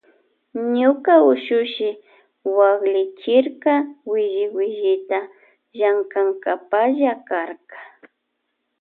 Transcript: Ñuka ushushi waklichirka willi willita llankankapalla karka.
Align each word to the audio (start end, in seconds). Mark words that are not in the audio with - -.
Ñuka 0.77 1.13
ushushi 1.31 1.89
waklichirka 2.57 3.73
willi 4.09 4.43
willita 4.55 5.19
llankankapalla 5.77 7.11
karka. 7.27 7.79